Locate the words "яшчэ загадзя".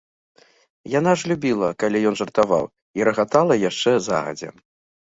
3.69-4.49